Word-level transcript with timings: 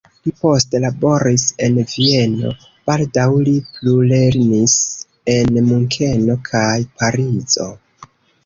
Li 0.27 0.31
poste 0.43 0.79
laboris 0.85 1.43
en 1.65 1.75
Vieno, 1.91 2.53
baldaŭ 2.91 3.27
li 3.49 3.53
plulernis 3.75 4.75
en 5.37 5.63
Munkeno 5.69 6.41
kaj 6.49 6.67
Parizo. 7.03 7.71